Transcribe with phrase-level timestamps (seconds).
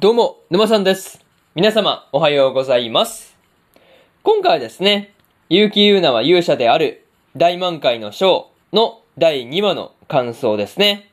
[0.00, 1.24] どうも、沼さんです。
[1.56, 3.36] 皆様、おはようございます。
[4.22, 5.12] 今回はですね、
[5.48, 7.04] 結城優奈は勇者である
[7.36, 11.10] 大満開の章の第2話の感想ですね。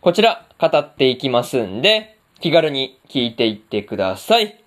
[0.00, 4.62] こちら、語っていきますんで、気軽に聞いていってください。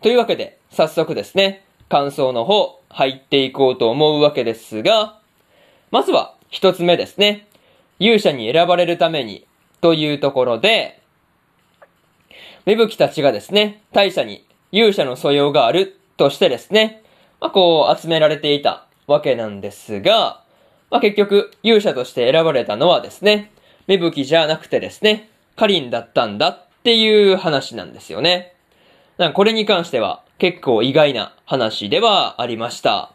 [0.00, 5.18] というわけで、早速ですね、感想の方、入っていこうと思うわけですが、
[5.90, 7.48] まずは、一つ目ですね。
[7.98, 9.44] 勇者に選ばれるために、
[9.80, 11.00] というところで、
[12.66, 17.02] 芽吹たちがですね、大社に勇者の素養があるとしてですね、
[17.40, 20.42] まあ、こう集められていたわけなんですが、
[20.90, 23.50] まあ、結局勇者として選ばれたのはですね、
[23.86, 28.54] 芽吹じゃなくてですね、カリンだったんだっていう話なんですよね。
[29.18, 33.12] なんこれに関しては結構意外な話ではありました。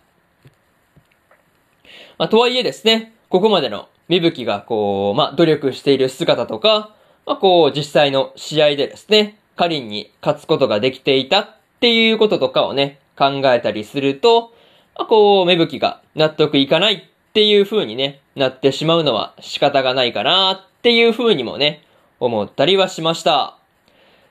[2.17, 6.95] まあ、とはいえですね、ここまでの芽吹がこう、まあ、努力している姿とか、
[7.29, 14.51] まあ、こう、実際の試合でですね、カリンに勝つことができていたっていうこととかをね、考えたりすると、
[14.97, 17.01] まあ、こう、芽吹きが納得いかないっ
[17.33, 21.83] ていう風にね、なってしまうのは仕方がないかなっていう風にもね、
[22.19, 23.59] 思ったりはしました。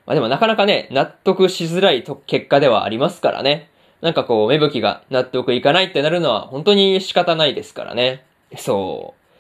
[0.05, 3.71] まあ、でもなかなかね、納得しづらいと結果ではありますからね。
[4.01, 8.25] なんかこう、芽吹きが納得いかないってなるのは本当に仕方ないですからね。
[8.57, 9.31] そう。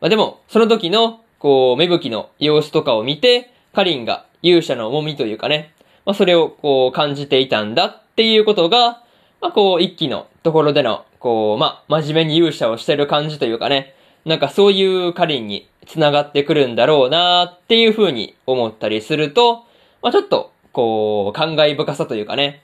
[0.00, 5.74] まあ、でも、その時の、こう、芽吹きの様子とかを見て、カリンが勇者の重みというかね、
[6.04, 9.02] まあ、それをこう感じていたんだっていうことが、
[9.40, 13.94] まあ、こう、一期のところでの、こう、まあ、真面目に勇者をしてる感じというかね、
[14.26, 19.64] なんかそういうカリンに繋がってくるんだろうなっていう風に思ったりすると、
[20.02, 22.62] まあ、ちょっと、こう、感慨深さというかね、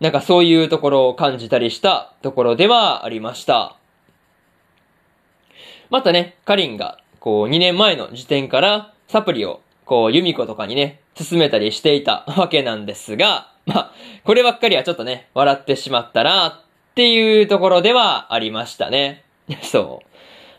[0.00, 3.76] なんかそういうところを感じたりしたところではありました。
[5.88, 19.24] またね、カリンが、こう、2年前の時点から、サプリを、こう、ユミコとかにね、進めたりしていたわけなんですが、まあ、こればっかりはちょっとね、笑ってしまったな、っていうところではありましたね。
[19.60, 20.06] そう。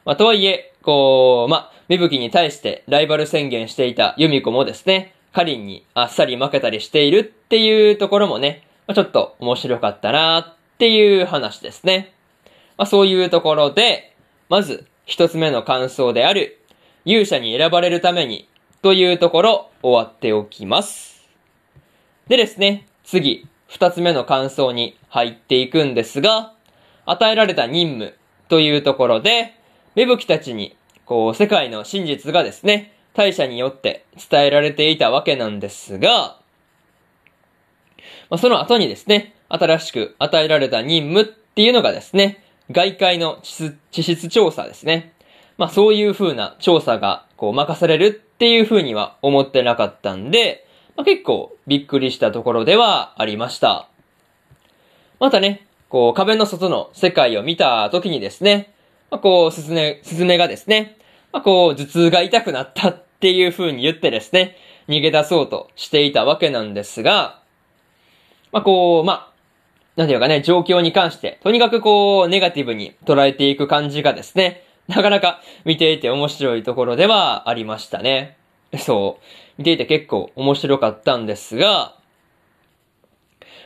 [0.04, 12.12] まあ、とはいえ、こう、まあ、芽吹に対してライバル宣言していたユミコもですね、カリンにあっさり負けたりしているっていうところもね、まあ、ちょっと面白かったなっていう話ですね。
[12.76, 14.12] まあ、そういうところで、
[14.50, 16.57] まず一つ目の感想である、
[17.08, 18.50] 勇者に選ばれるために
[18.82, 21.26] というところ終わっておきます。
[22.28, 26.52] でですね、次、二つ目の感想に入っていくんですが、
[27.06, 28.14] 与えられた任務
[28.50, 29.54] というところで、
[29.96, 30.76] 芽吹たちに、
[31.06, 36.42] こう、世界の真実がですね、大社によって伝えられていたわけなんですが、
[38.30, 45.14] まあ、その後にですね、新しく与えられた任務っていうのがですね、外界の地質調査ですね。
[45.58, 53.90] まあそういう風な調査がこう任されるっていう風には思ってなかったんで、まあ、結構びっくりしたところではありました。
[55.20, 58.74] またね、こう壁の外の世界を見た時にですね、
[59.10, 60.98] まあ、こうスズメ、スズメがですね、
[61.32, 64.58] まあ、こう頭痛が痛くなったっていう風に言ってですね、
[64.88, 67.42] 逃げ出そうとしていたわけなんですが、
[68.52, 69.32] まあこう、まあ、
[69.96, 78.38] なんていうかね、状況に関して、とにかくこう、ネガティブに捉えていく感じがですね、 なかなか見ていて面白いところではありましたね。
[78.78, 79.24] そう。
[79.58, 81.96] 見ていて結構面白かったんですが、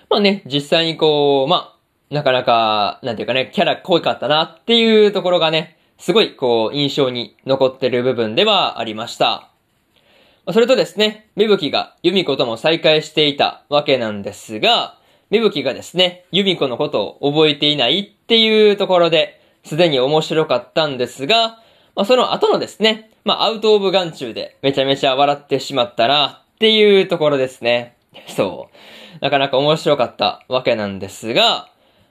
[0.10, 1.78] まあね、実際にこう、ま
[2.12, 9.50] あ、なかなか、なんていうかね、キャラ濃いかったなっていうところがね、すごいこう、印象に残ってる部分ではありました。
[10.52, 14.98] それとですね、芽吹がユミコとも再会していたわけなんですが、
[15.30, 21.60] 芽吹がですね、ユミコのことを覚えていないっていうところで、すでに面白かったんですが、
[21.96, 27.96] まあ、その後のですね、まあ、アウトオブ眼中でめちゃめちゃ笑ってしまったなっていうところですね。
[28.28, 29.24] そう。
[29.24, 31.70] なかなか面白かったわけなんですが、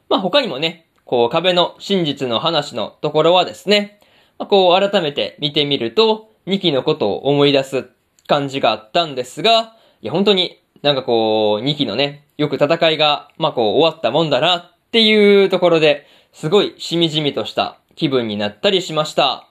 [0.08, 4.00] まあ、他にもね、こう壁の真実の話のところはですね、
[4.38, 7.90] まあ、こう改めて見てみると、2期のことを思い出す
[8.26, 19.48] 感じがあったんですが、いや本当になんかこう、2期のね、よく戦いが、まあこう終わったもんだなっていうところで、すごいしみじみとした気分になったりしました。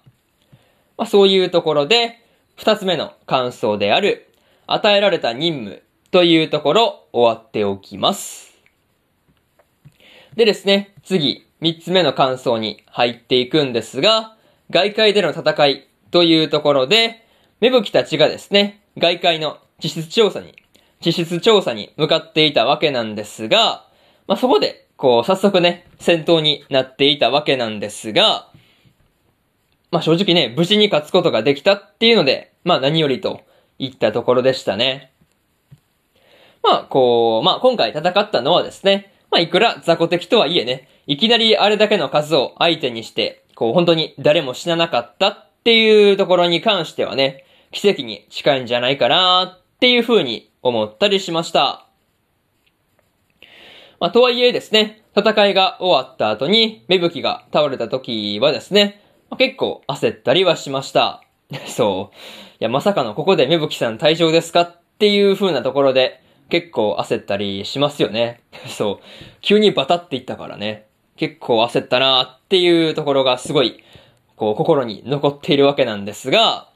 [0.98, 2.18] まあそういうところで、
[2.56, 4.28] 二つ目の感想である、
[4.68, 8.54] 与えられた任務というところ終わっておきます。
[10.36, 14.36] でですね、次、三つ目の感想に入っていくんですが、
[14.70, 17.26] 外界での戦いというところで、
[17.60, 20.56] 芽吹たちがですね、外界の地質調査に、
[21.02, 23.86] 地質調査に向かっていたわけなんですが、
[24.28, 28.50] まあ、そこで、こう、早速ね、戦闘になっていたわけなんですが、
[29.92, 33.40] まあ、正直ね、無事に勝つことができたっていうので、まあ、何よりと
[33.80, 35.13] いったところでしたね。
[36.62, 51.89] まあ、こう、まあ、今回戦ったのはですね、まあ、いくら雑魚敵とはいえね、いきなりあれだけの数を相手にして、こう、本当に誰も死ななかったっていうところに関してはね、奇跡に近いんじゃないかなっていう風に思ったりしました。
[54.00, 61.22] まあ、とはいえですね、戦いが終わった後に、芽吹が倒れた時はですね、まあ、結構焦ったりはしました。
[61.68, 62.16] そう。
[62.16, 62.18] い
[62.60, 68.40] や、まさかのここで芽吹さん退場ですかっていう風なところで、結構焦ったりしますよね。
[68.68, 69.06] そう。
[69.42, 70.86] 急にバタっていったからね。
[71.18, 73.84] 結構焦ったなっていうところがすごい、
[74.38, 76.69] こう、心に残っているわけなんですが、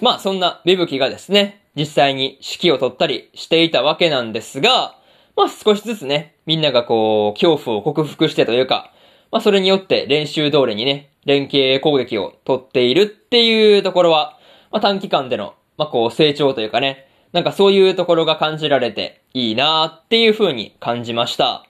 [0.00, 4.97] まあ、そんな芽吹がですね、実際に指揮を取ったりしていたわけなんですが、
[5.38, 8.92] まあ、少しずつね、みんながこう、恐怖を克服してというか、
[9.30, 14.36] まあ、それによって練習通りにね、連携攻撃を取っているっていうところは、
[14.72, 21.64] まあ、短期間での、まあ、こう、成長というかね、なんかそういうところが感じられていいなーっていう風に感じました。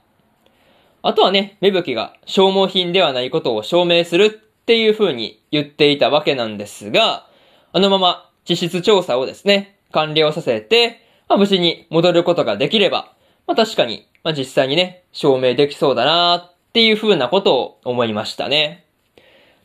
[1.02, 7.26] あとはね、芽吹が消耗品ではないことを証明するっていう風に言っていたわけなんですが、
[7.74, 13.12] あのまま地質調査をですね、完了させて、まあ、無事に戻ることができれば、
[13.48, 18.84] まあ確かに、まあ実際にね、証明できそうだなーっていう風なことを思いましたね。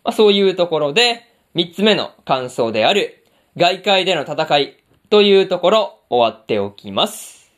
[0.06, 3.26] まあそういうところで、三つ目の感想である、
[3.58, 4.78] 外界での戦い
[5.10, 7.52] というところ終わっておきます。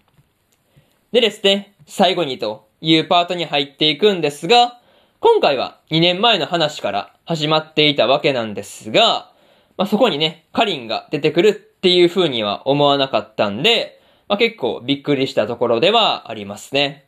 [1.11, 4.81] でですね、最後にというパートに入っていくんですが、
[5.19, 9.31] 今回は2年前の話から始まっていたわけなんですが、
[9.77, 17.05] まあ、そこにね、カリンが出てくるっていう風には思わなかったんで、まあ、結構びっくりしたところではありますね。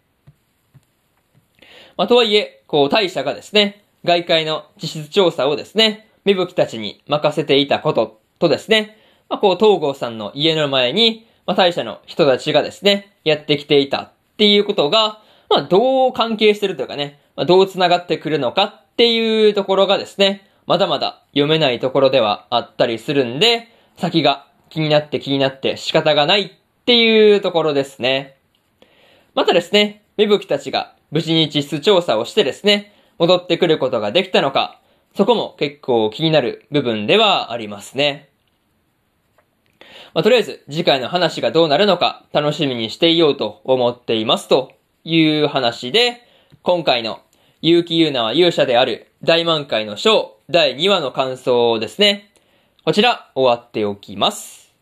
[1.98, 8.98] まあ、とはいえ、こう、大社がですね、外界の地質調査をですね、芽吹たちに任せていたこととですね、
[9.30, 28.38] まあ、こう、東郷さんの家の前に、まあ、大社の人たちがですね、やってきていたっていうことが、まあ、どう関係してるというかね、まあ、どう繋がってくるのかっていうところがですね、まだまだ読めないところではあったりするんで、先が気になって気になって仕方がないっていうところですね。
[29.36, 34.80] またですね、芽吹たちが無事に地質調査をしてですね、戻ってくることができたのか、
[35.14, 38.30] そこも結構気になる部分ではありますね。
[40.14, 44.72] まあ、とりあえず次回の話がどうなるのか楽しみにしていようと思っていますと
[45.04, 46.22] いう話で、
[46.62, 47.20] 今回の
[47.62, 52.32] 結城優奈は勇者である大満開の章第2話の感想ですね。
[52.86, 54.74] こちら終わっておきます。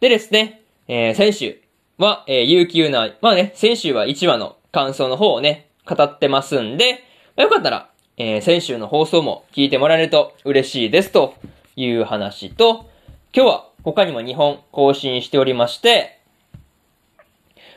[0.00, 1.60] でですね、えー、先週
[1.98, 7.04] は、えー、結城優奈、まあね、先週は1話の感想の方をね、語ってますんで、
[7.36, 11.34] まあ、よかったら、えー、先週の放送も聞いてもらえると嬉しいですと
[11.74, 12.88] いう話と、
[13.34, 16.20] 今日は他にも2本更新しておりまして、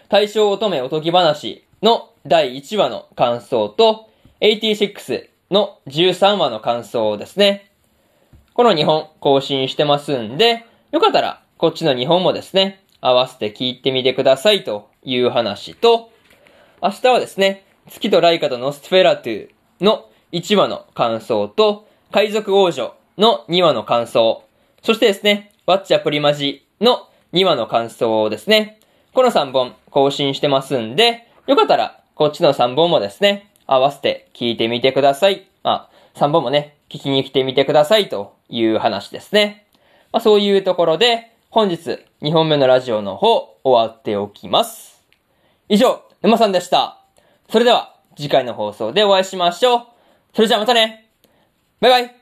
[0.10, 4.10] 大正乙女おとぎ話の第1話の感想と、
[4.42, 7.72] 86の13話の感想ですね。
[8.54, 16.12] この2本更新してますんで、よかったらこっちの2本もですね、合わせて聞いてみてくださいという話と、
[16.82, 19.50] 明日はですね、月とライカとノスフェラトゥ
[19.82, 24.44] の1話の感想と、海賊王女の2話の感想、
[24.84, 28.80] そしてですね、ワッチャプリマジの2話の感想をですね。
[29.14, 35.48] この3本更新してますんで、よかったらこっちの3本もですね、合わせて聞いてみてください。
[35.64, 39.68] まあ、3本もね、聞きに来てみてくださいという話ですね。
[40.12, 45.04] まあ、そういうところで、本日2本目のラジオの方終わっておきます。
[45.68, 47.00] 以上、沼さんでした。
[47.50, 49.82] それでは次回の放送でお会いしましょう。
[50.36, 51.10] それじゃあまたね
[51.80, 52.19] バイバイ